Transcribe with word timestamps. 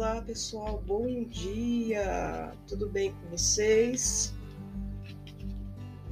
olá 0.00 0.22
pessoal, 0.22 0.82
bom 0.86 1.24
dia, 1.24 2.54
tudo 2.66 2.88
bem 2.88 3.12
com 3.12 3.36
vocês? 3.36 4.32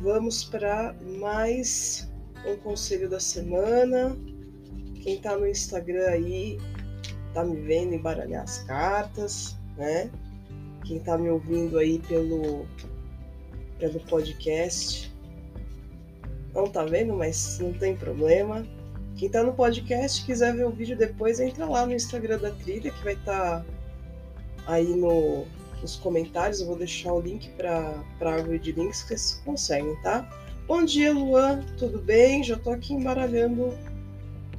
Vamos 0.03 0.45
para 0.45 0.95
mais 1.19 2.07
um 2.47 2.55
conselho 2.59 3.09
da 3.09 3.19
semana. 3.19 4.15
Quem 5.03 5.15
está 5.15 5.39
no 5.39 5.47
Instagram 5.47 6.07
aí 6.07 6.59
tá 7.33 7.43
me 7.43 7.63
vendo 7.63 7.95
embaralhar 7.95 8.43
as 8.43 8.59
cartas, 8.65 9.57
né? 9.79 10.11
Quem 10.85 10.99
está 10.99 11.17
me 11.17 11.31
ouvindo 11.31 11.79
aí 11.79 11.99
pelo, 12.01 12.67
pelo 13.79 14.01
podcast 14.01 15.11
não 16.53 16.67
tá 16.67 16.85
vendo, 16.85 17.15
mas 17.15 17.59
não 17.59 17.73
tem 17.73 17.97
problema. 17.97 18.67
Quem 19.17 19.31
tá 19.31 19.43
no 19.43 19.55
podcast 19.55 20.27
quiser 20.27 20.55
ver 20.55 20.67
o 20.67 20.71
vídeo 20.71 20.95
depois, 20.95 21.41
entra 21.41 21.65
lá 21.65 21.87
no 21.87 21.95
Instagram 21.95 22.39
da 22.39 22.51
trilha, 22.51 22.91
que 22.91 23.03
vai 23.03 23.15
estar 23.15 23.65
tá 23.65 23.78
aí 24.69 24.95
no, 24.95 25.47
nos 25.83 25.97
comentários. 25.97 26.61
Eu 26.61 26.69
vou 26.69 26.77
deixar 26.77 27.13
o 27.13 27.21
link 27.21 27.49
para 27.57 28.05
a 28.21 28.29
árvore 28.29 28.61
de 28.61 28.73
links 28.73 29.03
que 29.03 29.09
vocês 29.09 29.43
conseguem, 29.45 29.97
tá? 30.03 30.29
Bom 30.69 30.85
dia, 30.85 31.13
Luan, 31.13 31.65
tudo 31.79 31.99
bem? 31.99 32.45
Já 32.45 32.57
tô 32.57 32.71
aqui 32.71 32.93
embaralhando 32.93 33.73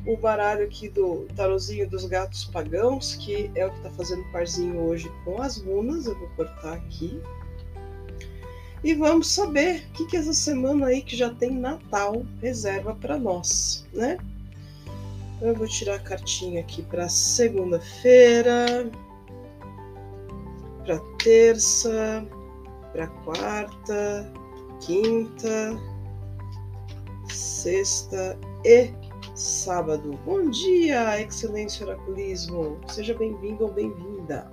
o 0.05 0.17
baralho 0.17 0.65
aqui 0.65 0.89
do 0.89 1.27
tarozinho 1.35 1.87
dos 1.87 2.05
gatos 2.05 2.45
pagãos, 2.45 3.15
que 3.15 3.51
é 3.53 3.65
o 3.65 3.71
que 3.71 3.81
tá 3.81 3.91
fazendo 3.91 4.23
parzinho 4.31 4.81
hoje 4.81 5.09
com 5.23 5.39
as 5.39 5.61
runas. 5.61 6.07
Eu 6.07 6.17
vou 6.17 6.27
cortar 6.29 6.73
aqui. 6.73 7.21
E 8.83 8.93
vamos 8.95 9.29
saber 9.31 9.87
o 9.89 9.91
que, 9.91 10.07
que 10.07 10.17
essa 10.17 10.33
semana 10.33 10.87
aí 10.87 11.01
que 11.01 11.15
já 11.15 11.29
tem 11.29 11.51
Natal 11.51 12.25
reserva 12.41 12.95
para 12.95 13.17
nós, 13.17 13.85
né? 13.93 14.17
Eu 15.41 15.53
vou 15.53 15.67
tirar 15.67 15.95
a 15.95 15.99
cartinha 15.99 16.61
aqui 16.61 16.81
para 16.81 17.07
segunda-feira, 17.07 18.89
para 20.89 20.99
terça, 21.23 22.27
para 22.91 23.05
quarta, 23.23 24.33
quinta, 24.81 25.79
sexta 27.31 28.35
e 28.65 28.89
sábado. 29.35 30.19
Bom 30.25 30.49
dia, 30.49 31.21
Excelência 31.21 31.85
Oraculismo! 31.85 32.81
Seja 32.87 33.13
bem-vindo 33.13 33.65
ou 33.65 33.71
bem-vinda. 33.71 34.49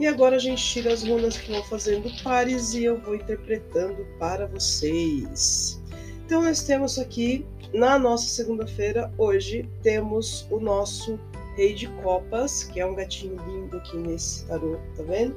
E 0.00 0.06
agora 0.08 0.34
a 0.34 0.40
gente 0.40 0.60
tira 0.60 0.92
as 0.92 1.04
runas 1.04 1.36
que 1.36 1.52
vão 1.52 1.62
fazendo 1.62 2.10
pares 2.24 2.74
e 2.74 2.82
eu 2.82 3.00
vou 3.02 3.14
interpretando 3.14 4.04
para 4.18 4.48
vocês. 4.48 5.80
Então 6.26 6.42
nós 6.42 6.64
temos 6.64 6.98
aqui 6.98 7.46
na 7.72 8.00
nossa 8.00 8.26
segunda-feira, 8.26 9.14
hoje, 9.16 9.70
temos 9.80 10.44
o 10.50 10.58
nosso 10.58 11.20
Rei 11.56 11.74
de 11.74 11.88
Copas, 12.02 12.64
que 12.64 12.80
é 12.80 12.86
um 12.86 12.94
gatinho 12.94 13.36
lindo 13.46 13.76
aqui 13.76 13.96
nesse 13.96 14.44
tarô, 14.46 14.78
tá 14.96 15.02
vendo? 15.02 15.36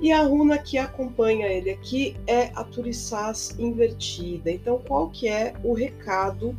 E 0.00 0.12
a 0.12 0.22
runa 0.22 0.58
que 0.58 0.76
acompanha 0.76 1.46
ele 1.46 1.70
aqui 1.70 2.16
é 2.26 2.50
a 2.54 2.62
Turissás 2.62 3.54
invertida. 3.58 4.50
Então, 4.50 4.78
qual 4.86 5.08
que 5.08 5.26
é 5.26 5.54
o 5.64 5.72
recado 5.72 6.54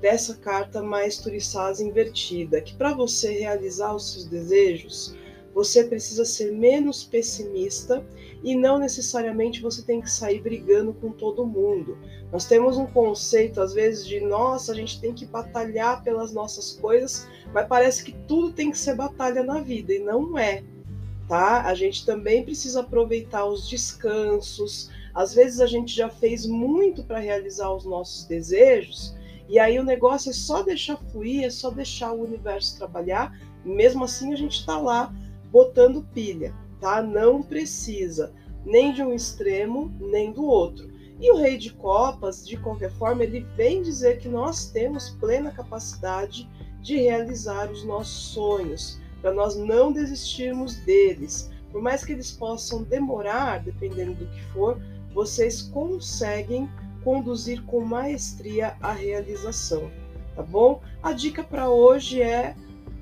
dessa 0.00 0.34
carta 0.34 0.82
mais 0.82 1.18
Turissás 1.18 1.80
invertida? 1.80 2.62
Que 2.62 2.74
para 2.74 2.94
você 2.94 3.32
realizar 3.32 3.94
os 3.94 4.12
seus 4.12 4.24
desejos, 4.24 5.14
você 5.54 5.84
precisa 5.84 6.24
ser 6.24 6.52
menos 6.52 7.04
pessimista 7.04 8.04
e 8.42 8.54
não 8.54 8.78
necessariamente 8.78 9.60
você 9.60 9.82
tem 9.82 10.00
que 10.00 10.10
sair 10.10 10.40
brigando 10.40 10.92
com 10.92 11.10
todo 11.10 11.46
mundo. 11.46 11.98
Nós 12.30 12.44
temos 12.44 12.76
um 12.76 12.86
conceito, 12.86 13.60
às 13.60 13.72
vezes, 13.72 14.06
de 14.06 14.20
nossa, 14.20 14.72
a 14.72 14.74
gente 14.74 15.00
tem 15.00 15.12
que 15.12 15.26
batalhar 15.26 16.02
pelas 16.04 16.32
nossas 16.32 16.72
coisas, 16.72 17.26
mas 17.52 17.66
parece 17.66 18.04
que 18.04 18.12
tudo 18.26 18.52
tem 18.52 18.70
que 18.70 18.78
ser 18.78 18.94
batalha 18.94 19.42
na 19.42 19.60
vida, 19.60 19.92
e 19.92 19.98
não 19.98 20.38
é. 20.38 20.62
Tá? 21.26 21.62
A 21.62 21.74
gente 21.74 22.06
também 22.06 22.44
precisa 22.44 22.80
aproveitar 22.80 23.44
os 23.44 23.68
descansos. 23.68 24.90
Às 25.14 25.34
vezes 25.34 25.60
a 25.60 25.66
gente 25.66 25.94
já 25.94 26.08
fez 26.08 26.46
muito 26.46 27.02
para 27.02 27.18
realizar 27.18 27.74
os 27.74 27.84
nossos 27.84 28.24
desejos, 28.24 29.16
e 29.48 29.58
aí 29.58 29.78
o 29.78 29.84
negócio 29.84 30.30
é 30.30 30.34
só 30.34 30.62
deixar 30.62 30.98
fluir, 31.10 31.44
é 31.44 31.50
só 31.50 31.70
deixar 31.70 32.12
o 32.12 32.22
universo 32.22 32.76
trabalhar. 32.76 33.36
Mesmo 33.64 34.04
assim, 34.04 34.32
a 34.32 34.36
gente 34.36 34.60
está 34.60 34.78
lá 34.78 35.12
botando 35.50 36.06
pilha, 36.14 36.54
tá? 36.80 37.02
Não 37.02 37.42
precisa 37.42 38.32
nem 38.64 38.92
de 38.92 39.02
um 39.02 39.12
extremo 39.12 39.94
nem 40.00 40.32
do 40.32 40.44
outro. 40.44 40.90
E 41.20 41.32
o 41.32 41.36
Rei 41.36 41.58
de 41.58 41.72
Copas, 41.72 42.46
de 42.46 42.56
qualquer 42.56 42.92
forma, 42.92 43.24
ele 43.24 43.40
vem 43.56 43.82
dizer 43.82 44.18
que 44.18 44.28
nós 44.28 44.70
temos 44.70 45.10
plena 45.10 45.50
capacidade 45.50 46.48
de 46.80 46.96
realizar 46.96 47.70
os 47.70 47.84
nossos 47.84 48.32
sonhos, 48.32 49.00
para 49.20 49.32
nós 49.32 49.56
não 49.56 49.92
desistirmos 49.92 50.76
deles. 50.76 51.50
Por 51.72 51.82
mais 51.82 52.04
que 52.04 52.12
eles 52.12 52.30
possam 52.30 52.84
demorar, 52.84 53.64
dependendo 53.64 54.14
do 54.14 54.26
que 54.26 54.40
for, 54.52 54.80
vocês 55.12 55.62
conseguem 55.62 56.68
conduzir 57.02 57.64
com 57.64 57.80
maestria 57.80 58.76
a 58.80 58.92
realização, 58.92 59.90
tá 60.36 60.42
bom? 60.42 60.80
A 61.02 61.12
dica 61.12 61.42
para 61.42 61.68
hoje 61.68 62.22
é 62.22 62.54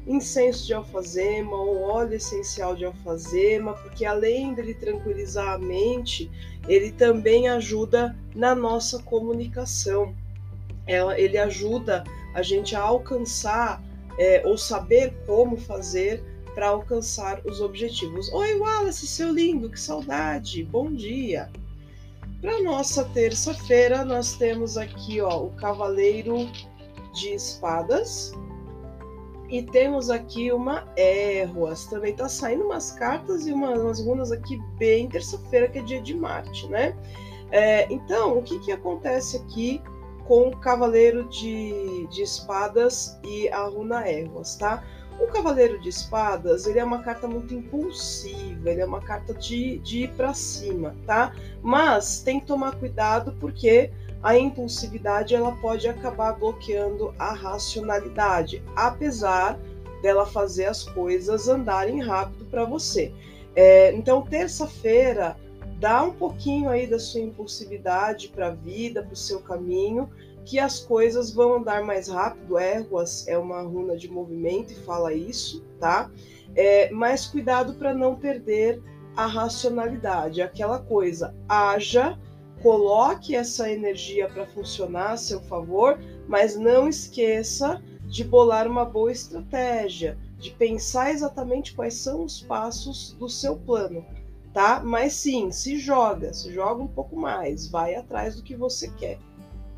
incenso 0.06 0.66
de 0.66 0.74
alfazema 0.74 1.56
ou 1.56 1.82
óleo 1.82 2.14
essencial 2.14 2.76
de 2.76 2.84
alfazema, 2.84 3.74
porque 3.74 4.04
além 4.04 4.54
dele 4.54 4.74
tranquilizar 4.74 5.54
a 5.54 5.58
mente, 5.58 6.30
ele 6.68 6.92
também 6.92 7.48
ajuda 7.48 8.16
na 8.34 8.54
nossa 8.54 9.02
comunicação. 9.02 10.14
Ele 11.16 11.36
ajuda 11.36 12.04
a 12.34 12.42
gente 12.42 12.76
a 12.76 12.80
alcançar 12.80 13.82
é, 14.18 14.42
ou 14.46 14.56
saber 14.56 15.12
como 15.26 15.56
fazer 15.56 16.22
para 16.54 16.68
alcançar 16.68 17.40
os 17.44 17.60
objetivos. 17.60 18.32
Oi, 18.32 18.54
Wallace, 18.54 19.06
seu 19.06 19.30
lindo, 19.32 19.68
que 19.68 19.78
saudade! 19.78 20.62
Bom 20.64 20.92
dia! 20.92 21.50
Para 22.40 22.62
nossa 22.62 23.04
terça-feira, 23.04 24.04
nós 24.04 24.34
temos 24.34 24.76
aqui 24.76 25.20
ó, 25.20 25.44
o 25.44 25.50
Cavaleiro 25.50 26.48
de 27.14 27.34
Espadas, 27.34 28.32
e 29.48 29.62
temos 29.62 30.10
aqui 30.10 30.52
uma 30.52 30.84
Erroas. 30.96 31.86
Também 31.86 32.14
tá 32.14 32.28
saindo 32.28 32.64
umas 32.64 32.92
cartas 32.92 33.46
e 33.46 33.52
umas, 33.52 33.78
umas 33.80 34.04
runas 34.04 34.32
aqui 34.32 34.58
bem 34.78 35.08
terça-feira, 35.08 35.68
que 35.68 35.78
é 35.78 35.82
dia 35.82 36.00
de 36.00 36.14
Marte, 36.14 36.66
né? 36.68 36.96
É, 37.50 37.90
então, 37.92 38.38
o 38.38 38.42
que, 38.42 38.58
que 38.60 38.72
acontece 38.72 39.36
aqui 39.36 39.80
com 40.26 40.48
o 40.48 40.56
Cavaleiro 40.56 41.28
de, 41.28 42.06
de 42.08 42.22
Espadas 42.22 43.18
e 43.24 43.48
a 43.48 43.64
runa 43.64 44.10
Erroas, 44.10 44.56
tá? 44.56 44.82
O 45.20 45.28
Cavaleiro 45.28 45.80
de 45.80 45.88
Espadas, 45.88 46.66
ele 46.66 46.78
é 46.78 46.84
uma 46.84 47.02
carta 47.02 47.26
muito 47.26 47.54
impulsiva, 47.54 48.70
ele 48.70 48.82
é 48.82 48.84
uma 48.84 49.00
carta 49.00 49.32
de, 49.32 49.78
de 49.78 50.02
ir 50.02 50.10
para 50.10 50.34
cima, 50.34 50.94
tá? 51.06 51.32
Mas 51.62 52.20
tem 52.20 52.38
que 52.40 52.46
tomar 52.46 52.76
cuidado 52.76 53.34
porque 53.40 53.90
a 54.26 54.36
impulsividade 54.36 55.36
ela 55.36 55.52
pode 55.52 55.86
acabar 55.86 56.32
bloqueando 56.32 57.14
a 57.16 57.32
racionalidade, 57.32 58.60
apesar 58.74 59.56
dela 60.02 60.26
fazer 60.26 60.64
as 60.64 60.82
coisas 60.82 61.48
andarem 61.48 62.02
rápido 62.02 62.44
para 62.46 62.64
você. 62.64 63.12
É, 63.54 63.92
então, 63.94 64.22
terça-feira, 64.22 65.36
dá 65.78 66.02
um 66.02 66.12
pouquinho 66.12 66.70
aí 66.70 66.88
da 66.88 66.98
sua 66.98 67.20
impulsividade 67.20 68.26
para 68.26 68.48
a 68.48 68.50
vida, 68.50 69.00
para 69.00 69.12
o 69.12 69.16
seu 69.16 69.38
caminho, 69.38 70.10
que 70.44 70.58
as 70.58 70.80
coisas 70.80 71.32
vão 71.32 71.58
andar 71.58 71.84
mais 71.84 72.08
rápido. 72.08 72.58
Éguas 72.58 73.28
é 73.28 73.38
uma 73.38 73.62
runa 73.62 73.96
de 73.96 74.10
movimento 74.10 74.72
e 74.72 74.84
fala 74.84 75.14
isso, 75.14 75.62
tá? 75.78 76.10
É, 76.56 76.90
mas 76.90 77.26
cuidado 77.26 77.74
para 77.74 77.94
não 77.94 78.16
perder 78.16 78.82
a 79.16 79.26
racionalidade, 79.26 80.42
aquela 80.42 80.80
coisa, 80.80 81.32
haja 81.48 82.18
coloque 82.62 83.34
essa 83.34 83.70
energia 83.70 84.28
para 84.28 84.46
funcionar 84.46 85.12
a 85.12 85.16
seu 85.16 85.40
favor, 85.42 85.98
mas 86.28 86.56
não 86.56 86.88
esqueça 86.88 87.82
de 88.04 88.24
bolar 88.24 88.66
uma 88.66 88.84
boa 88.84 89.10
estratégia, 89.10 90.18
de 90.38 90.50
pensar 90.50 91.10
exatamente 91.10 91.74
quais 91.74 91.94
são 91.94 92.24
os 92.24 92.40
passos 92.42 93.16
do 93.18 93.28
seu 93.28 93.56
plano, 93.56 94.04
tá? 94.52 94.80
Mas 94.82 95.14
sim, 95.14 95.50
se 95.50 95.78
joga, 95.78 96.32
se 96.32 96.52
joga 96.52 96.82
um 96.82 96.88
pouco 96.88 97.16
mais, 97.16 97.68
vai 97.68 97.94
atrás 97.94 98.36
do 98.36 98.42
que 98.42 98.54
você 98.54 98.88
quer, 98.92 99.18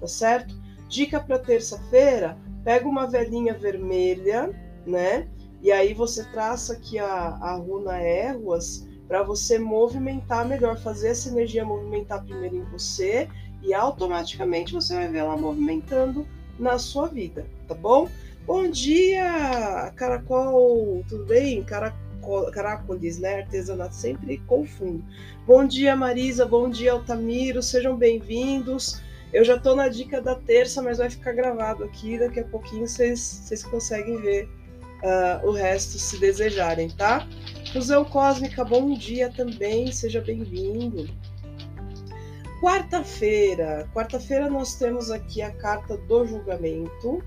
tá 0.00 0.06
certo? 0.06 0.54
Dica 0.88 1.20
para 1.20 1.38
terça-feira: 1.38 2.38
pega 2.64 2.88
uma 2.88 3.06
velhinha 3.06 3.54
vermelha, 3.54 4.50
né? 4.86 5.28
E 5.62 5.72
aí 5.72 5.92
você 5.92 6.24
traça 6.30 6.74
aqui 6.74 6.98
a, 6.98 7.06
a 7.40 7.54
runa 7.56 8.02
Erruas 8.02 8.86
para 9.08 9.22
você 9.22 9.58
movimentar 9.58 10.46
melhor, 10.46 10.78
fazer 10.78 11.08
essa 11.08 11.30
energia 11.30 11.64
movimentar 11.64 12.22
primeiro 12.22 12.56
em 12.56 12.64
você 12.64 13.26
e 13.62 13.72
automaticamente 13.72 14.72
você 14.72 14.94
vai 14.94 15.08
ver 15.08 15.18
ela 15.18 15.36
movimentando 15.36 16.28
na 16.58 16.78
sua 16.78 17.06
vida, 17.06 17.46
tá 17.66 17.74
bom? 17.74 18.08
Bom 18.46 18.68
dia, 18.70 19.92
Caracol, 19.96 21.04
tudo 21.08 21.24
bem? 21.24 21.62
Caracol, 21.62 22.50
Caracoles, 22.52 23.18
né? 23.18 23.40
Artesanato, 23.40 23.94
sempre 23.94 24.38
confundo. 24.46 25.02
Bom 25.46 25.66
dia, 25.66 25.96
Marisa, 25.96 26.44
bom 26.44 26.68
dia, 26.68 26.92
Altamiro, 26.92 27.62
sejam 27.62 27.96
bem-vindos. 27.96 29.00
Eu 29.32 29.44
já 29.44 29.58
tô 29.58 29.74
na 29.74 29.88
dica 29.88 30.20
da 30.20 30.34
terça, 30.34 30.82
mas 30.82 30.98
vai 30.98 31.10
ficar 31.10 31.32
gravado 31.32 31.84
aqui, 31.84 32.18
daqui 32.18 32.40
a 32.40 32.44
pouquinho 32.44 32.86
vocês, 32.86 33.20
vocês 33.20 33.62
conseguem 33.62 34.20
ver 34.20 34.48
uh, 35.02 35.46
o 35.46 35.52
resto 35.52 35.98
se 35.98 36.18
desejarem, 36.18 36.90
tá? 36.90 37.26
Fusão 37.72 38.02
Cósmica, 38.02 38.64
bom 38.64 38.94
dia 38.94 39.30
também, 39.30 39.92
seja 39.92 40.22
bem-vindo. 40.22 41.06
Quarta-feira, 42.62 43.86
quarta-feira 43.92 44.48
nós 44.48 44.74
temos 44.76 45.10
aqui 45.10 45.42
a 45.42 45.50
carta 45.50 45.98
do 45.98 46.26
julgamento 46.26 47.22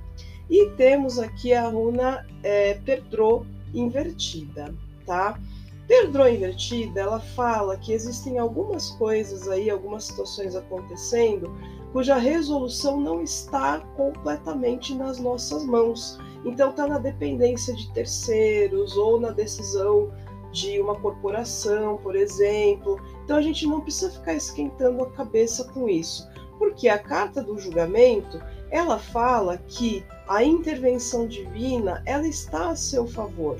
e 0.49 0.67
temos 0.71 1.19
aqui 1.19 1.53
a 1.53 1.69
runa 1.69 2.25
é, 2.41 2.73
Pedro 2.73 3.45
invertida, 3.71 4.73
tá? 5.05 5.39
Pedro 5.87 6.27
invertida, 6.27 7.01
ela 7.01 7.19
fala 7.19 7.77
que 7.77 7.93
existem 7.93 8.39
algumas 8.39 8.89
coisas 8.91 9.47
aí, 9.47 9.69
algumas 9.69 10.05
situações 10.05 10.55
acontecendo 10.55 11.55
cuja 11.91 12.15
resolução 12.15 12.99
não 12.99 13.21
está 13.21 13.79
completamente 13.95 14.95
nas 14.95 15.19
nossas 15.19 15.65
mãos. 15.65 16.17
Então 16.45 16.71
está 16.71 16.87
na 16.87 16.97
dependência 16.97 17.75
de 17.75 17.91
terceiros 17.93 18.95
ou 18.97 19.19
na 19.19 19.31
decisão 19.31 20.11
de 20.51 20.79
uma 20.79 20.95
corporação, 20.95 21.97
por 21.97 22.15
exemplo. 22.15 22.99
Então 23.23 23.37
a 23.37 23.41
gente 23.41 23.65
não 23.65 23.81
precisa 23.81 24.11
ficar 24.11 24.33
esquentando 24.33 25.03
a 25.03 25.09
cabeça 25.11 25.63
com 25.65 25.87
isso, 25.87 26.27
porque 26.57 26.89
a 26.89 26.99
carta 26.99 27.41
do 27.41 27.57
julgamento, 27.57 28.41
ela 28.69 28.99
fala 28.99 29.57
que 29.67 30.03
a 30.27 30.43
intervenção 30.43 31.27
divina, 31.27 32.01
ela 32.05 32.27
está 32.27 32.69
a 32.69 32.75
seu 32.75 33.07
favor. 33.07 33.57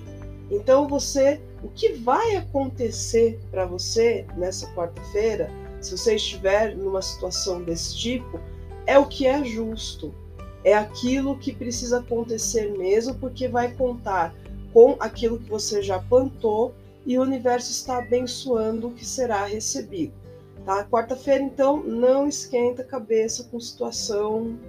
Então 0.50 0.88
você, 0.88 1.42
o 1.64 1.70
que 1.70 1.94
vai 1.94 2.36
acontecer 2.36 3.40
para 3.50 3.66
você 3.66 4.26
nessa 4.36 4.68
quarta-feira, 4.74 5.50
se 5.80 5.98
você 5.98 6.16
estiver 6.16 6.76
numa 6.76 7.02
situação 7.02 7.64
desse 7.64 7.98
tipo, 7.98 8.40
é 8.86 9.00
o 9.00 9.06
que 9.06 9.26
é 9.26 9.44
justo. 9.44 10.14
É 10.64 10.74
aquilo 10.74 11.38
que 11.38 11.54
precisa 11.54 12.00
acontecer 12.00 12.78
mesmo, 12.78 13.16
porque 13.16 13.48
vai 13.48 13.72
contar 13.72 14.36
com 14.74 14.96
aquilo 15.00 15.40
que 15.40 15.50
você 15.50 15.82
já 15.82 16.00
plantou 16.00 16.74
e 17.06 17.18
o 17.18 17.22
universo 17.22 17.72
está 17.72 17.98
abençoando 17.98 18.88
o 18.88 18.94
que 18.94 19.06
será 19.06 19.46
recebido. 19.46 20.14
Tá? 20.66 20.84
Quarta-feira, 20.86 21.44
então, 21.44 21.84
não 21.84 22.28
esquenta 22.28 22.84
a 22.84 22.86
cabeça 22.86 23.44
com 23.46 23.60
situação 23.60 24.60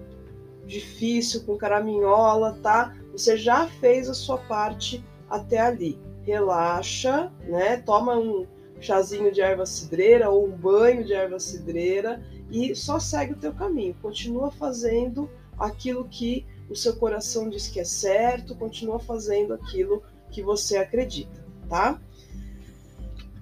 difícil, 0.67 1.43
com 1.45 1.57
caraminhola, 1.57 2.59
tá? 2.63 2.97
Você 3.13 3.37
já 3.37 3.67
fez 3.67 4.09
a 4.09 4.15
sua 4.15 4.39
parte 4.39 5.05
até 5.29 5.59
ali. 5.59 5.99
Relaxa, 6.23 7.31
né? 7.47 7.77
Toma 7.79 8.17
um 8.17 8.47
chazinho 8.81 9.33
de 9.33 9.41
erva 9.41 9.67
cidreira 9.67 10.31
ou 10.31 10.47
um 10.47 10.51
banho 10.51 11.05
de 11.05 11.13
erva 11.13 11.39
cidreira 11.39 12.23
e 12.51 12.75
só 12.75 12.99
segue 12.99 13.33
o 13.33 13.39
teu 13.39 13.53
caminho. 13.53 13.95
Continua 14.01 14.51
fazendo 14.51 15.29
aquilo 15.59 16.09
que 16.09 16.47
o 16.71 16.77
seu 16.77 16.97
coração 16.97 17.49
diz 17.49 17.69
que 17.69 17.81
é 17.81 17.85
certo, 17.85 18.57
continua 18.57 18.99
fazendo 18.99 19.53
aquilo 19.53 20.03
que 20.31 20.43
você 20.43 20.79
acredita, 20.79 21.45
tá? 21.69 22.01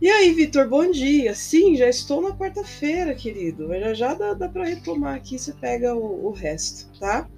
E 0.00 0.08
aí, 0.08 0.32
Vitor, 0.32 0.66
bom 0.66 0.90
dia. 0.90 1.34
Sim, 1.34 1.76
já 1.76 1.86
estou 1.86 2.22
na 2.22 2.34
quarta-feira, 2.34 3.14
querido. 3.14 3.68
Já 3.68 3.92
já 3.92 4.14
dá, 4.14 4.32
dá 4.32 4.48
para 4.48 4.64
retomar 4.64 5.14
aqui, 5.14 5.38
você 5.38 5.52
pega 5.52 5.94
o, 5.94 6.24
o 6.24 6.30
resto, 6.30 6.88
tá? 6.98 7.28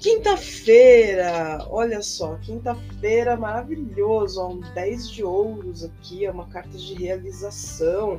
Quinta-feira, 0.00 1.66
olha 1.68 2.00
só, 2.00 2.36
quinta-feira 2.38 3.36
maravilhoso, 3.36 4.40
ó, 4.40 4.52
um 4.52 4.60
10 4.74 5.10
de 5.10 5.22
ouros 5.22 5.84
aqui, 5.84 6.24
é 6.24 6.30
uma 6.30 6.48
carta 6.48 6.78
de 6.78 6.94
realização. 6.94 8.16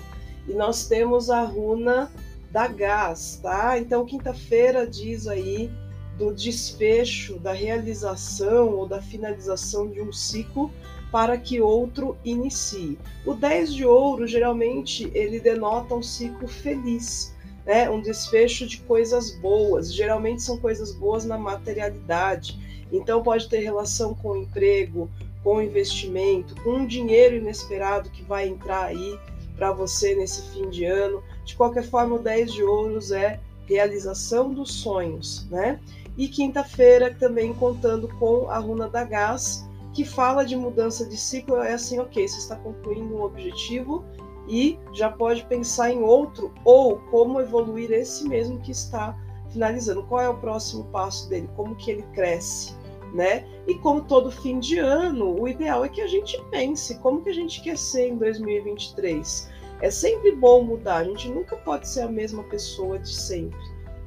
E 0.48 0.54
nós 0.54 0.88
temos 0.88 1.32
a 1.32 1.42
runa 1.42 2.12
da 2.52 2.68
gás, 2.68 3.40
tá? 3.42 3.80
Então, 3.80 4.06
quinta-feira 4.06 4.86
diz 4.86 5.28
aí 5.28 5.72
do 6.16 6.32
desfecho, 6.32 7.40
da 7.40 7.54
realização 7.54 8.70
ou 8.76 8.88
da 8.88 9.02
finalização 9.02 9.90
de 9.90 10.00
um 10.00 10.14
ciclo 10.14 10.72
para 11.14 11.38
que 11.38 11.62
outro 11.62 12.18
inicie. 12.26 12.98
O 13.24 13.36
10 13.36 13.76
de 13.76 13.86
ouro, 13.86 14.26
geralmente, 14.26 15.12
ele 15.14 15.40
denota 15.40 15.94
um 15.94 16.02
ciclo 16.02 16.48
feliz, 16.48 17.36
né? 17.64 17.88
um 17.88 18.02
desfecho 18.02 18.66
de 18.66 18.80
coisas 18.80 19.30
boas. 19.36 19.94
Geralmente 19.94 20.42
são 20.42 20.58
coisas 20.58 20.92
boas 20.92 21.24
na 21.24 21.38
materialidade. 21.38 22.60
Então, 22.92 23.22
pode 23.22 23.48
ter 23.48 23.60
relação 23.60 24.16
com 24.16 24.36
emprego, 24.36 25.08
com 25.44 25.62
investimento, 25.62 26.56
com 26.64 26.78
um 26.78 26.88
dinheiro 26.88 27.36
inesperado 27.36 28.10
que 28.10 28.24
vai 28.24 28.48
entrar 28.48 28.86
aí 28.86 29.20
para 29.56 29.72
você 29.72 30.16
nesse 30.16 30.42
fim 30.50 30.68
de 30.68 30.84
ano. 30.86 31.22
De 31.46 31.56
qualquer 31.56 31.84
forma, 31.84 32.16
o 32.16 32.20
10 32.20 32.54
de 32.54 32.64
ouros 32.64 33.12
é 33.12 33.40
realização 33.68 34.52
dos 34.52 34.74
sonhos, 34.74 35.48
né? 35.52 35.80
E 36.18 36.28
quinta-feira 36.28 37.14
também 37.14 37.54
contando 37.54 38.08
com 38.18 38.50
a 38.50 38.58
runa 38.58 38.90
da 38.90 39.04
gás, 39.04 39.64
que 39.94 40.04
fala 40.04 40.44
de 40.44 40.56
mudança 40.56 41.06
de 41.08 41.16
ciclo 41.16 41.58
é 41.58 41.74
assim, 41.74 42.00
ok, 42.00 42.28
você 42.28 42.40
está 42.40 42.56
concluindo 42.56 43.16
um 43.16 43.24
objetivo 43.24 44.04
e 44.48 44.78
já 44.94 45.10
pode 45.10 45.46
pensar 45.46 45.92
em 45.92 46.02
outro 46.02 46.54
ou 46.66 46.98
como 47.12 47.40
evoluir 47.40 47.92
esse 47.92 48.28
mesmo 48.28 48.60
que 48.60 48.72
está 48.72 49.18
finalizando. 49.52 50.04
Qual 50.04 50.22
é 50.22 50.28
o 50.28 50.38
próximo 50.38 50.86
passo 50.86 51.30
dele? 51.30 51.50
Como 51.56 51.76
que 51.76 51.92
ele 51.92 52.04
cresce, 52.14 52.76
né? 53.14 53.46
E 53.68 53.76
como 53.76 54.02
todo 54.02 54.32
fim 54.32 54.60
de 54.60 54.80
ano, 54.80 55.40
o 55.40 55.48
ideal 55.48 55.86
é 55.86 55.90
que 55.90 56.02
a 56.02 56.08
gente 56.08 56.42
pense 56.50 56.98
como 57.00 57.22
que 57.22 57.30
a 57.30 57.34
gente 57.34 57.62
quer 57.62 57.78
ser 57.78 58.10
em 58.10 58.18
2023. 58.18 59.50
É 59.82 59.92
sempre 59.92 60.32
bom 60.36 60.64
mudar, 60.64 60.98
a 60.98 61.04
gente 61.04 61.30
nunca 61.30 61.56
pode 61.58 61.88
ser 61.88 62.02
a 62.02 62.08
mesma 62.08 62.44
pessoa 62.44 62.98
de 63.00 63.14
sempre, 63.14 63.60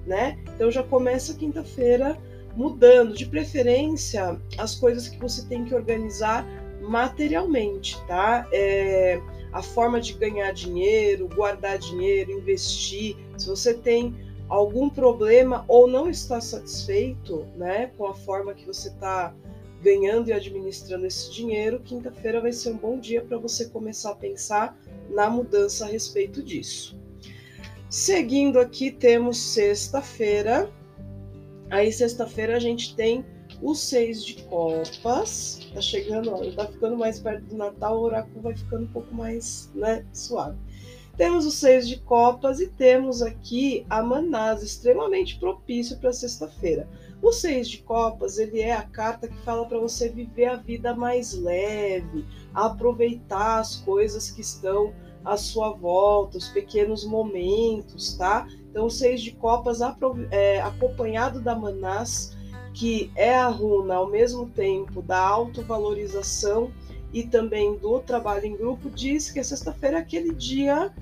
né? 0.04 0.38
Então 0.54 0.70
já 0.70 0.82
começa 0.82 1.34
quinta-feira 1.34 2.18
mudando, 2.56 3.14
de 3.14 3.26
preferência, 3.26 4.40
as 4.56 4.74
coisas 4.74 5.08
que 5.08 5.18
você 5.18 5.46
tem 5.46 5.64
que 5.64 5.74
organizar 5.74 6.46
materialmente, 6.80 8.00
tá? 8.06 8.48
É, 8.50 9.20
a 9.52 9.62
forma 9.62 10.00
de 10.00 10.14
ganhar 10.14 10.52
dinheiro, 10.52 11.28
guardar 11.28 11.78
dinheiro, 11.78 12.32
investir. 12.32 13.16
Se 13.36 13.46
você 13.46 13.74
tem 13.74 14.14
algum 14.48 14.88
problema 14.88 15.64
ou 15.68 15.86
não 15.86 16.08
está 16.08 16.40
satisfeito, 16.40 17.46
né, 17.56 17.90
com 17.96 18.06
a 18.06 18.14
forma 18.14 18.54
que 18.54 18.64
você 18.64 18.88
está 18.88 19.34
ganhando 19.82 20.28
e 20.28 20.32
administrando 20.32 21.06
esse 21.06 21.32
dinheiro, 21.32 21.80
quinta-feira 21.80 22.40
vai 22.40 22.52
ser 22.52 22.70
um 22.70 22.76
bom 22.76 22.98
dia 22.98 23.22
para 23.22 23.38
você 23.38 23.66
começar 23.66 24.12
a 24.12 24.16
pensar 24.16 24.76
na 25.10 25.28
mudança 25.28 25.84
a 25.84 25.88
respeito 25.88 26.42
disso. 26.42 26.98
Seguindo 27.88 28.58
aqui, 28.58 28.90
temos 28.90 29.38
sexta-feira, 29.38 30.70
Aí 31.70 31.92
sexta-feira 31.92 32.56
a 32.56 32.60
gente 32.60 32.94
tem 32.94 33.24
o 33.60 33.74
seis 33.74 34.24
de 34.24 34.42
copas. 34.44 35.60
Tá 35.72 35.80
chegando, 35.80 36.30
ó, 36.32 36.50
tá 36.52 36.66
ficando 36.66 36.96
mais 36.96 37.18
perto 37.18 37.44
do 37.46 37.56
Natal, 37.56 37.98
o 37.98 38.02
oráculo 38.02 38.40
vai 38.42 38.56
ficando 38.56 38.84
um 38.84 38.92
pouco 38.92 39.14
mais, 39.14 39.70
né, 39.74 40.04
suave. 40.12 40.56
Temos 41.16 41.46
o 41.46 41.50
seis 41.50 41.88
de 41.88 41.98
copas 42.00 42.60
e 42.60 42.68
temos 42.68 43.22
aqui 43.22 43.86
a 43.88 44.02
Manás, 44.02 44.62
extremamente 44.62 45.38
propício 45.38 45.96
para 45.98 46.12
sexta-feira. 46.12 46.86
O 47.22 47.32
seis 47.32 47.68
de 47.68 47.78
copas, 47.78 48.36
ele 48.36 48.60
é 48.60 48.72
a 48.72 48.82
carta 48.82 49.26
que 49.26 49.36
fala 49.38 49.66
para 49.66 49.78
você 49.78 50.10
viver 50.10 50.44
a 50.44 50.56
vida 50.56 50.94
mais 50.94 51.32
leve, 51.32 52.26
aproveitar 52.52 53.60
as 53.60 53.76
coisas 53.76 54.30
que 54.30 54.42
estão 54.42 54.92
à 55.24 55.38
sua 55.38 55.70
volta, 55.70 56.36
os 56.36 56.48
pequenos 56.48 57.04
momentos, 57.06 58.14
tá? 58.18 58.46
Então, 58.76 58.88
o 58.88 58.90
Seis 58.90 59.22
de 59.22 59.30
Copas, 59.30 59.78
é, 60.30 60.60
acompanhado 60.60 61.40
da 61.40 61.54
Manás, 61.54 62.36
que 62.74 63.10
é 63.16 63.34
a 63.34 63.48
runa 63.48 63.94
ao 63.94 64.06
mesmo 64.06 64.50
tempo 64.50 65.00
da 65.00 65.18
autovalorização 65.18 66.70
e 67.10 67.22
também 67.22 67.78
do 67.78 68.00
trabalho 68.00 68.44
em 68.44 68.54
grupo, 68.54 68.90
diz 68.90 69.30
que 69.30 69.40
a 69.40 69.44
sexta-feira 69.44 69.96
é 69.96 70.00
aquele 70.02 70.34
dia 70.34 70.92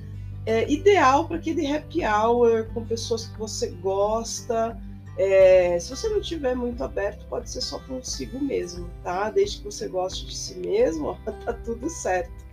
é, 0.47 0.71
ideal 0.71 1.27
para 1.27 1.37
aquele 1.37 1.67
happy 1.67 2.05
hour 2.07 2.73
com 2.73 2.87
pessoas 2.87 3.27
que 3.27 3.37
você 3.37 3.71
gosta. 3.83 4.81
É, 5.19 5.77
se 5.81 5.91
você 5.91 6.09
não 6.09 6.21
tiver 6.21 6.55
muito 6.55 6.85
aberto, 6.85 7.27
pode 7.27 7.51
ser 7.51 7.61
só 7.61 7.81
consigo 7.81 8.39
mesmo, 8.39 8.89
tá? 9.03 9.31
Desde 9.31 9.59
que 9.59 9.65
você 9.65 9.89
goste 9.89 10.27
de 10.27 10.37
si 10.37 10.61
mesmo, 10.61 11.09
ó, 11.27 11.33
tá 11.45 11.53
tudo 11.53 11.91
certo. 11.91 12.44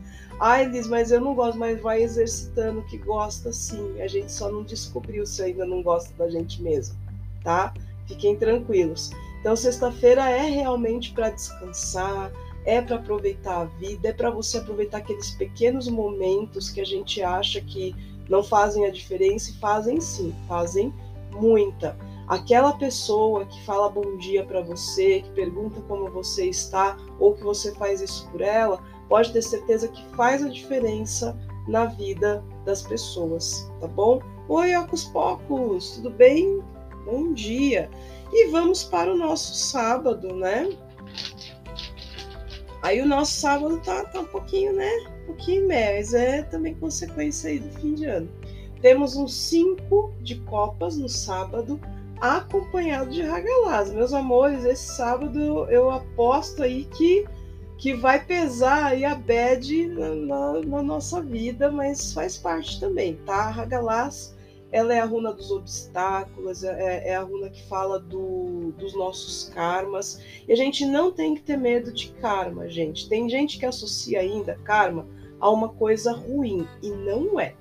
Ai, 0.43 0.65
Liz, 0.65 0.87
mas 0.87 1.11
eu 1.11 1.21
não 1.21 1.35
gosto, 1.35 1.59
mas 1.59 1.79
vai 1.79 2.01
exercitando 2.01 2.81
que 2.81 2.97
gosta 2.97 3.53
sim. 3.53 4.01
A 4.01 4.07
gente 4.07 4.31
só 4.31 4.51
não 4.51 4.63
descobriu 4.63 5.23
se 5.23 5.43
ainda 5.43 5.67
não 5.67 5.83
gosta 5.83 6.11
da 6.15 6.27
gente 6.31 6.63
mesmo, 6.63 6.97
tá? 7.43 7.71
Fiquem 8.07 8.35
tranquilos. 8.35 9.11
Então, 9.39 9.55
sexta-feira 9.55 10.27
é 10.27 10.47
realmente 10.49 11.13
para 11.13 11.29
descansar, 11.29 12.31
é 12.65 12.81
para 12.81 12.95
aproveitar 12.95 13.61
a 13.61 13.65
vida, 13.65 14.07
é 14.07 14.13
para 14.13 14.31
você 14.31 14.57
aproveitar 14.57 14.97
aqueles 14.97 15.29
pequenos 15.29 15.87
momentos 15.87 16.71
que 16.71 16.81
a 16.81 16.85
gente 16.85 17.21
acha 17.21 17.61
que 17.61 17.95
não 18.27 18.43
fazem 18.43 18.87
a 18.87 18.89
diferença 18.89 19.51
e 19.51 19.59
fazem 19.59 20.01
sim, 20.01 20.33
fazem 20.47 20.91
muita. 21.35 21.95
Aquela 22.27 22.73
pessoa 22.73 23.45
que 23.45 23.63
fala 23.63 23.89
bom 23.89 24.17
dia 24.17 24.43
para 24.43 24.61
você, 24.61 25.21
que 25.21 25.29
pergunta 25.31 25.81
como 25.87 26.09
você 26.09 26.49
está, 26.49 26.97
ou 27.19 27.35
que 27.35 27.43
você 27.43 27.75
faz 27.75 28.01
isso 28.01 28.27
por 28.31 28.41
ela, 28.41 28.81
pode 29.11 29.33
ter 29.33 29.41
certeza 29.41 29.89
que 29.89 30.01
faz 30.15 30.41
a 30.41 30.47
diferença 30.47 31.37
na 31.67 31.83
vida 31.83 32.41
das 32.63 32.81
pessoas, 32.81 33.69
tá 33.81 33.87
bom? 33.87 34.21
Oi, 34.47 34.73
Ocos 34.77 35.03
Pocos, 35.03 35.97
tudo 35.97 36.11
bem? 36.11 36.63
Bom 37.03 37.33
dia! 37.33 37.89
E 38.31 38.47
vamos 38.51 38.85
para 38.85 39.13
o 39.13 39.17
nosso 39.17 39.53
sábado, 39.53 40.33
né? 40.33 40.69
Aí 42.81 43.01
o 43.01 43.05
nosso 43.05 43.33
sábado 43.33 43.81
tá, 43.81 44.05
tá 44.05 44.21
um 44.21 44.25
pouquinho, 44.27 44.71
né? 44.71 44.89
Um 45.23 45.25
pouquinho 45.25 45.67
mas 45.67 46.13
é 46.13 46.43
também 46.43 46.73
consequência 46.75 47.49
aí 47.49 47.59
do 47.59 47.69
fim 47.81 47.95
de 47.95 48.05
ano. 48.05 48.29
Temos 48.81 49.17
um 49.17 49.27
5 49.27 50.13
de 50.21 50.35
copas 50.39 50.95
no 50.95 51.09
sábado, 51.09 51.77
acompanhado 52.21 53.09
de 53.09 53.23
Hagalaz. 53.23 53.91
Meus 53.91 54.13
amores, 54.13 54.63
esse 54.63 54.95
sábado 54.95 55.69
eu 55.69 55.91
aposto 55.91 56.63
aí 56.63 56.85
que, 56.85 57.25
que 57.81 57.95
vai 57.95 58.23
pesar 58.23 58.91
aí 58.91 59.03
a 59.03 59.15
bad 59.15 59.87
na, 59.87 60.53
na, 60.61 60.83
nossa 60.83 61.19
vida, 61.19 61.71
mas 61.71 62.13
faz 62.13 62.37
parte 62.37 62.79
também, 62.79 63.15
tá? 63.25 63.49
Hagalaz 63.49 64.35
ela 64.71 64.93
é 64.93 64.99
a 64.99 65.05
runa 65.05 65.33
dos 65.33 65.49
obstáculos, 65.49 66.63
é, 66.63 67.09
é 67.09 67.15
a 67.15 67.23
runa 67.23 67.49
que 67.49 67.61
fala 67.63 67.99
do, 67.99 68.71
dos 68.77 68.93
nossos 68.93 69.49
karmas. 69.49 70.21
E 70.47 70.53
a 70.53 70.55
gente 70.55 70.85
não 70.85 71.11
tem 71.11 71.33
que 71.35 71.41
ter 71.41 71.57
medo 71.57 71.91
de 71.91 72.09
karma, 72.21 72.69
gente. 72.69 73.09
Tem 73.09 73.27
gente 73.27 73.57
que 73.57 73.65
associa 73.65 74.21
ainda 74.21 74.59
karma 74.63 75.07
a 75.39 75.49
uma 75.49 75.69
coisa 75.69 76.13
ruim, 76.13 76.67
e 76.83 76.91
não 76.91 77.39
é. 77.39 77.55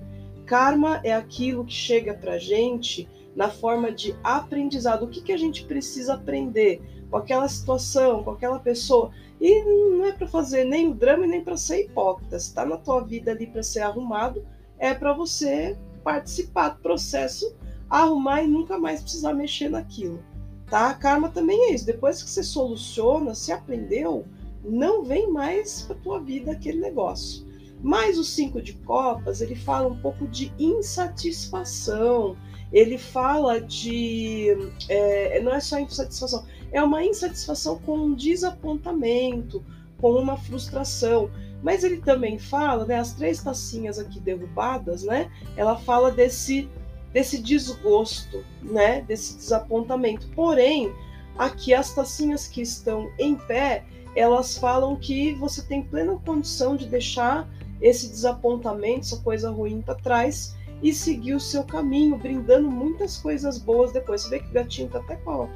Karma 0.45 1.01
é 1.03 1.13
aquilo 1.13 1.65
que 1.65 1.73
chega 1.73 2.13
pra 2.13 2.37
gente 2.37 3.09
na 3.35 3.49
forma 3.49 3.91
de 3.91 4.15
aprendizado. 4.23 5.03
O 5.03 5.09
que, 5.09 5.21
que 5.21 5.33
a 5.33 5.37
gente 5.37 5.65
precisa 5.65 6.13
aprender 6.13 6.79
com 7.11 7.17
aquela 7.17 7.47
situação, 7.47 8.23
com 8.23 8.31
aquela 8.31 8.57
pessoa. 8.57 9.11
E 9.39 9.63
não 9.63 10.05
é 10.05 10.13
para 10.13 10.27
fazer 10.27 10.63
nem 10.63 10.87
o 10.87 10.95
drama 10.95 11.27
nem 11.27 11.43
para 11.43 11.57
ser 11.57 11.83
hipócrita. 11.85 12.39
Se 12.39 12.47
está 12.47 12.65
na 12.65 12.77
tua 12.77 13.01
vida 13.01 13.31
ali 13.31 13.45
para 13.45 13.61
ser 13.61 13.81
arrumado, 13.81 14.43
é 14.79 14.93
para 14.93 15.13
você 15.13 15.77
participar 16.03 16.69
do 16.69 16.81
processo, 16.81 17.55
arrumar 17.89 18.41
e 18.43 18.47
nunca 18.47 18.77
mais 18.79 19.01
precisar 19.01 19.33
mexer 19.33 19.69
naquilo. 19.69 20.23
Tá? 20.67 20.93
Karma 20.93 21.29
também 21.29 21.69
é 21.69 21.73
isso. 21.73 21.85
Depois 21.85 22.23
que 22.23 22.29
você 22.29 22.41
soluciona, 22.41 23.35
se 23.35 23.51
aprendeu, 23.51 24.25
não 24.63 25.03
vem 25.03 25.29
mais 25.29 25.81
para 25.81 25.95
tua 25.97 26.19
vida 26.19 26.53
aquele 26.53 26.79
negócio. 26.79 27.45
Mas 27.83 28.17
o 28.17 28.23
cinco 28.23 28.61
de 28.61 28.73
copas, 28.73 29.41
ele 29.41 29.55
fala 29.55 29.89
um 29.89 29.99
pouco 29.99 30.27
de 30.27 30.53
insatisfação. 30.57 32.37
Ele 32.71 32.97
fala 32.97 33.59
de. 33.59 34.47
É, 34.87 35.41
não 35.41 35.51
é 35.51 35.59
só 35.59 35.79
insatisfação, 35.79 36.45
é 36.71 36.81
uma 36.81 37.03
insatisfação 37.03 37.79
com 37.79 37.97
um 37.97 38.13
desapontamento, 38.13 39.63
com 39.99 40.13
uma 40.13 40.37
frustração. 40.37 41.29
Mas 41.61 41.83
ele 41.83 41.97
também 41.97 42.39
fala, 42.39 42.85
né, 42.85 42.95
as 42.95 43.13
três 43.13 43.43
tacinhas 43.43 43.99
aqui 43.99 44.19
derrubadas, 44.19 45.03
né? 45.03 45.29
Ela 45.55 45.77
fala 45.77 46.11
desse 46.11 46.67
desse 47.13 47.41
desgosto, 47.41 48.43
né, 48.61 49.01
desse 49.01 49.35
desapontamento. 49.35 50.27
Porém, 50.29 50.93
aqui 51.37 51.73
as 51.73 51.93
tacinhas 51.93 52.47
que 52.47 52.61
estão 52.61 53.11
em 53.19 53.35
pé, 53.35 53.83
elas 54.15 54.57
falam 54.57 54.95
que 54.95 55.33
você 55.33 55.61
tem 55.61 55.83
plena 55.83 56.17
condição 56.25 56.75
de 56.75 56.85
deixar 56.87 57.49
esse 57.81 58.07
desapontamento, 58.07 59.01
essa 59.01 59.17
coisa 59.17 59.49
ruim 59.49 59.81
para 59.81 59.95
trás 59.95 60.55
e 60.81 60.93
seguir 60.93 61.33
o 61.33 61.39
seu 61.39 61.63
caminho, 61.63 62.17
brindando 62.17 62.69
muitas 62.69 63.17
coisas 63.17 63.57
boas 63.57 63.91
depois. 63.91 64.21
Você 64.21 64.29
vê 64.29 64.39
que 64.39 64.49
o 64.49 64.53
gatinho 64.53 64.89
tá 64.89 64.99
até 64.99 65.15
com, 65.17 65.49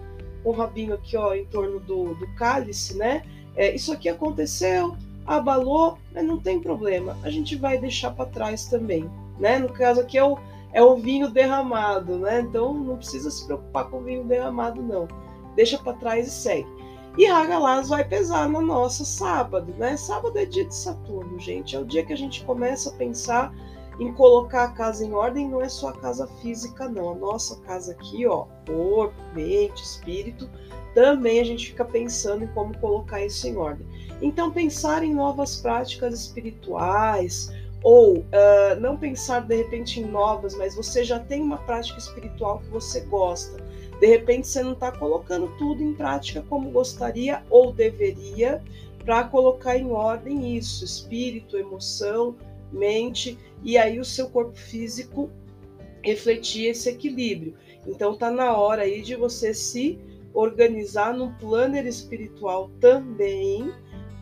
o 0.45 0.51
rabinho 0.51 0.93
aqui, 0.93 1.17
ó, 1.17 1.33
em 1.33 1.45
torno 1.45 1.79
do, 1.79 2.13
do 2.15 2.27
cálice, 2.35 2.95
né? 2.95 3.23
É, 3.55 3.73
isso 3.73 3.91
aqui 3.91 4.07
aconteceu, 4.07 4.95
abalou, 5.25 5.97
mas 6.13 6.23
não 6.23 6.39
tem 6.39 6.59
problema, 6.59 7.17
a 7.23 7.29
gente 7.29 7.55
vai 7.55 7.77
deixar 7.77 8.11
para 8.11 8.29
trás 8.29 8.67
também, 8.67 9.09
né? 9.39 9.57
No 9.57 9.69
caso 9.69 10.01
aqui 10.01 10.17
é 10.17 10.23
o, 10.23 10.37
é 10.71 10.81
o 10.81 10.95
vinho 10.95 11.29
derramado, 11.29 12.17
né? 12.17 12.41
Então 12.41 12.73
não 12.73 12.97
precisa 12.97 13.31
se 13.31 13.45
preocupar 13.45 13.89
com 13.89 13.97
o 13.97 14.03
vinho 14.03 14.23
derramado, 14.23 14.81
não. 14.81 15.07
Deixa 15.55 15.77
para 15.77 15.93
trás 15.93 16.27
e 16.27 16.31
segue. 16.31 16.67
E 17.17 17.25
Hagalaz 17.25 17.87
vai 17.87 18.03
pesar 18.03 18.49
na 18.49 18.59
nossa 18.59 19.05
sábado, 19.05 19.73
né? 19.77 19.95
Sábado 19.95 20.37
é 20.37 20.45
dia 20.45 20.65
de 20.65 20.75
Saturno, 20.75 21.39
gente. 21.39 21.75
É 21.75 21.79
o 21.79 21.85
dia 21.85 22.05
que 22.05 22.11
a 22.11 22.17
gente 22.17 22.43
começa 22.43 22.89
a 22.89 22.93
pensar 22.93 23.55
em 23.99 24.11
colocar 24.13 24.65
a 24.65 24.71
casa 24.71 25.05
em 25.05 25.13
ordem, 25.13 25.47
não 25.47 25.61
é 25.61 25.69
só 25.69 25.89
a 25.89 25.93
casa 25.93 26.27
física, 26.41 26.89
não. 26.89 27.11
A 27.11 27.15
nossa 27.15 27.59
casa 27.61 27.93
aqui, 27.93 28.25
ó, 28.25 28.45
corpo, 28.67 29.15
mente, 29.33 29.81
espírito, 29.81 30.49
também 30.93 31.39
a 31.39 31.43
gente 31.43 31.67
fica 31.67 31.85
pensando 31.85 32.43
em 32.43 32.47
como 32.47 32.77
colocar 32.79 33.23
isso 33.23 33.47
em 33.47 33.55
ordem. 33.55 33.85
Então, 34.21 34.51
pensar 34.51 35.03
em 35.03 35.13
novas 35.13 35.57
práticas 35.57 36.13
espirituais, 36.13 37.51
ou 37.83 38.17
uh, 38.17 38.79
não 38.79 38.97
pensar 38.97 39.41
de 39.41 39.55
repente 39.55 39.99
em 39.99 40.05
novas, 40.05 40.55
mas 40.55 40.75
você 40.75 41.03
já 41.03 41.19
tem 41.19 41.41
uma 41.41 41.57
prática 41.59 41.99
espiritual 41.99 42.59
que 42.59 42.69
você 42.69 43.01
gosta. 43.01 43.63
De 43.99 44.07
repente, 44.07 44.47
você 44.47 44.63
não 44.63 44.73
está 44.73 44.91
colocando 44.91 45.47
tudo 45.57 45.83
em 45.83 45.93
prática 45.93 46.43
como 46.49 46.71
gostaria 46.71 47.43
ou 47.49 47.71
deveria, 47.71 48.61
para 49.05 49.25
colocar 49.25 49.77
em 49.77 49.91
ordem 49.91 50.57
isso, 50.57 50.83
espírito, 50.83 51.57
emoção, 51.57 52.35
mente, 52.75 53.37
e 53.63 53.77
aí 53.77 53.99
o 53.99 54.05
seu 54.05 54.29
corpo 54.29 54.55
físico 54.55 55.29
refletir 56.03 56.67
esse 56.67 56.89
equilíbrio. 56.89 57.55
Então, 57.87 58.13
está 58.13 58.29
na 58.29 58.55
hora 58.55 58.83
aí 58.83 59.01
de 59.01 59.15
você 59.15 59.53
se 59.53 59.99
organizar 60.33 61.13
num 61.13 61.33
planner 61.33 61.87
espiritual 61.87 62.69
também, 62.79 63.71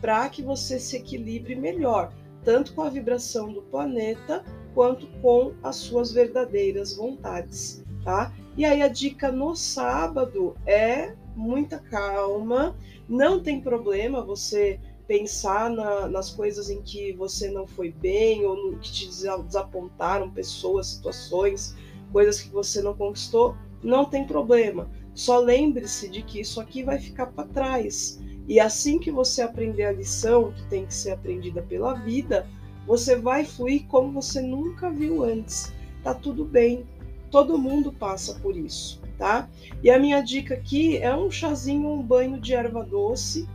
para 0.00 0.28
que 0.28 0.42
você 0.42 0.78
se 0.78 0.96
equilibre 0.96 1.54
melhor, 1.54 2.12
tanto 2.44 2.74
com 2.74 2.82
a 2.82 2.90
vibração 2.90 3.52
do 3.52 3.62
planeta 3.62 4.44
quanto 4.74 5.06
com 5.20 5.54
as 5.62 5.76
suas 5.76 6.12
verdadeiras 6.12 6.94
vontades, 6.94 7.82
tá? 8.04 8.32
E 8.56 8.64
aí 8.64 8.82
a 8.82 8.88
dica 8.88 9.32
no 9.32 9.56
sábado 9.56 10.54
é 10.66 11.14
muita 11.34 11.78
calma, 11.78 12.76
não 13.08 13.42
tem 13.42 13.60
problema 13.60 14.22
você 14.22 14.78
pensar 15.06 15.70
na, 15.70 16.08
nas 16.08 16.30
coisas 16.30 16.70
em 16.70 16.80
que 16.82 17.12
você 17.12 17.50
não 17.50 17.66
foi 17.66 17.90
bem 17.90 18.44
ou 18.44 18.56
no, 18.56 18.78
que 18.78 18.90
te 18.90 19.06
desapontaram 19.06 20.30
pessoas, 20.30 20.88
situações, 20.88 21.74
coisas 22.12 22.40
que 22.40 22.48
você 22.48 22.80
não 22.80 22.94
conquistou, 22.94 23.56
não 23.82 24.04
tem 24.04 24.26
problema. 24.26 24.88
Só 25.14 25.38
lembre-se 25.38 26.08
de 26.08 26.22
que 26.22 26.40
isso 26.40 26.60
aqui 26.60 26.82
vai 26.82 26.98
ficar 26.98 27.26
para 27.26 27.48
trás. 27.48 28.20
E 28.48 28.58
assim 28.58 28.98
que 28.98 29.10
você 29.10 29.42
aprender 29.42 29.84
a 29.84 29.92
lição 29.92 30.52
que 30.52 30.62
tem 30.68 30.86
que 30.86 30.94
ser 30.94 31.12
aprendida 31.12 31.62
pela 31.62 31.94
vida, 31.94 32.46
você 32.86 33.16
vai 33.16 33.44
fluir 33.44 33.86
como 33.86 34.20
você 34.20 34.40
nunca 34.40 34.90
viu 34.90 35.24
antes. 35.24 35.72
Tá 36.02 36.14
tudo 36.14 36.44
bem. 36.44 36.84
Todo 37.30 37.58
mundo 37.58 37.92
passa 37.92 38.34
por 38.34 38.56
isso, 38.56 39.00
tá? 39.18 39.48
E 39.82 39.90
a 39.90 39.98
minha 39.98 40.20
dica 40.20 40.54
aqui 40.54 40.98
é 40.98 41.14
um 41.16 41.30
chazinho, 41.30 41.88
um 41.88 42.02
banho 42.02 42.38
de 42.40 42.54
erva 42.54 42.84
doce, 42.84 43.48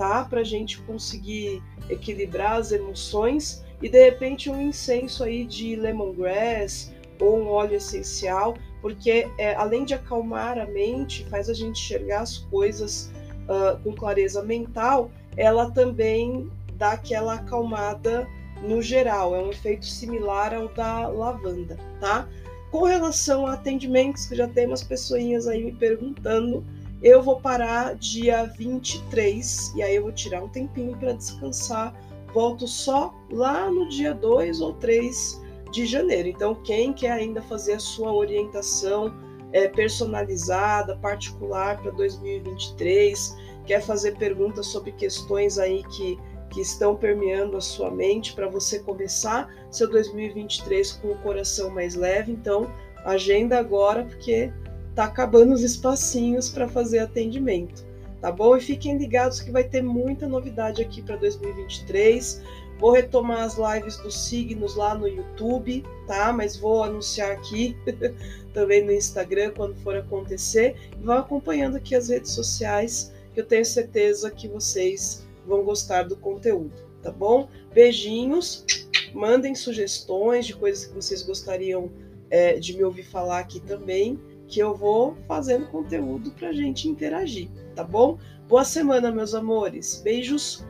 tá? 0.00 0.24
Pra 0.24 0.42
gente 0.42 0.80
conseguir 0.84 1.62
equilibrar 1.90 2.52
as 2.52 2.72
emoções 2.72 3.62
e 3.82 3.88
de 3.90 4.02
repente 4.02 4.48
um 4.48 4.58
incenso 4.58 5.22
aí 5.22 5.44
de 5.44 5.76
lemongrass 5.76 6.90
ou 7.20 7.38
um 7.38 7.48
óleo 7.48 7.76
essencial, 7.76 8.56
porque 8.80 9.28
é, 9.36 9.54
além 9.54 9.84
de 9.84 9.92
acalmar 9.92 10.58
a 10.58 10.64
mente, 10.64 11.26
faz 11.28 11.50
a 11.50 11.52
gente 11.52 11.82
enxergar 11.82 12.22
as 12.22 12.38
coisas 12.38 13.12
uh, 13.44 13.78
com 13.84 13.92
clareza 13.92 14.42
mental, 14.42 15.10
ela 15.36 15.70
também 15.70 16.50
dá 16.76 16.92
aquela 16.92 17.34
acalmada 17.34 18.26
no 18.62 18.80
geral. 18.80 19.36
É 19.36 19.42
um 19.42 19.50
efeito 19.50 19.84
similar 19.84 20.54
ao 20.54 20.68
da 20.68 21.08
lavanda, 21.08 21.76
tá? 22.00 22.26
Com 22.70 22.84
relação 22.84 23.46
a 23.46 23.52
atendimentos, 23.52 24.24
que 24.24 24.34
já 24.34 24.48
tem 24.48 24.66
umas 24.66 24.82
pessoinhas 24.82 25.46
aí 25.46 25.62
me 25.62 25.72
perguntando, 25.72 26.64
eu 27.02 27.22
vou 27.22 27.40
parar 27.40 27.94
dia 27.94 28.44
23 28.44 29.74
e 29.76 29.82
aí 29.82 29.96
eu 29.96 30.02
vou 30.02 30.12
tirar 30.12 30.42
um 30.42 30.48
tempinho 30.48 30.96
para 30.96 31.12
descansar. 31.12 31.94
Volto 32.34 32.68
só 32.68 33.14
lá 33.30 33.70
no 33.70 33.88
dia 33.88 34.14
2 34.14 34.60
ou 34.60 34.74
3 34.74 35.40
de 35.72 35.86
janeiro. 35.86 36.28
Então, 36.28 36.54
quem 36.54 36.92
quer 36.92 37.12
ainda 37.12 37.40
fazer 37.42 37.74
a 37.74 37.78
sua 37.78 38.12
orientação 38.12 39.14
é, 39.52 39.66
personalizada, 39.68 40.96
particular 40.96 41.80
para 41.80 41.90
2023, 41.92 43.36
quer 43.64 43.80
fazer 43.80 44.16
perguntas 44.16 44.66
sobre 44.66 44.92
questões 44.92 45.58
aí 45.58 45.82
que, 45.84 46.18
que 46.50 46.60
estão 46.60 46.94
permeando 46.94 47.56
a 47.56 47.60
sua 47.60 47.90
mente 47.90 48.32
para 48.34 48.48
você 48.48 48.78
começar 48.80 49.48
seu 49.70 49.88
2023 49.88 50.92
com 50.92 51.08
o 51.08 51.18
coração 51.18 51.70
mais 51.70 51.94
leve. 51.94 52.30
Então, 52.30 52.70
agenda 53.04 53.58
agora, 53.58 54.04
porque 54.04 54.52
tá 55.00 55.06
acabando 55.06 55.54
os 55.54 55.62
espacinhos 55.62 56.50
para 56.50 56.68
fazer 56.68 56.98
atendimento. 56.98 57.86
Tá 58.20 58.30
bom? 58.30 58.54
E 58.54 58.60
fiquem 58.60 58.98
ligados 58.98 59.40
que 59.40 59.50
vai 59.50 59.64
ter 59.64 59.82
muita 59.82 60.28
novidade 60.28 60.82
aqui 60.82 61.00
para 61.00 61.16
2023. 61.16 62.42
Vou 62.78 62.92
retomar 62.92 63.40
as 63.40 63.56
lives 63.56 63.96
dos 63.96 64.26
signos 64.26 64.76
lá 64.76 64.94
no 64.94 65.08
YouTube, 65.08 65.82
tá? 66.06 66.34
Mas 66.34 66.54
vou 66.54 66.84
anunciar 66.84 67.32
aqui 67.32 67.74
também 68.52 68.84
no 68.84 68.92
Instagram 68.92 69.52
quando 69.56 69.74
for 69.76 69.96
acontecer. 69.96 70.76
E 70.92 71.02
vão 71.02 71.16
acompanhando 71.16 71.76
aqui 71.76 71.94
as 71.94 72.10
redes 72.10 72.32
sociais, 72.32 73.10
que 73.32 73.40
eu 73.40 73.46
tenho 73.46 73.64
certeza 73.64 74.30
que 74.30 74.48
vocês 74.48 75.26
vão 75.46 75.64
gostar 75.64 76.02
do 76.02 76.16
conteúdo, 76.16 76.74
tá 77.02 77.10
bom? 77.10 77.48
Beijinhos, 77.72 78.66
mandem 79.14 79.54
sugestões 79.54 80.44
de 80.44 80.54
coisas 80.54 80.84
que 80.84 80.94
vocês 80.94 81.22
gostariam 81.22 81.90
é, 82.28 82.58
de 82.58 82.76
me 82.76 82.84
ouvir 82.84 83.02
falar 83.02 83.38
aqui 83.38 83.60
também, 83.60 84.20
que 84.50 84.58
eu 84.58 84.74
vou 84.74 85.16
fazendo 85.28 85.68
conteúdo 85.68 86.32
para 86.32 86.52
gente 86.52 86.88
interagir, 86.88 87.48
tá 87.74 87.84
bom? 87.84 88.18
Boa 88.48 88.64
semana, 88.64 89.12
meus 89.12 89.32
amores. 89.32 90.02
Beijos 90.02 90.66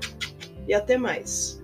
e 0.68 0.74
até 0.74 0.98
mais. 0.98 1.59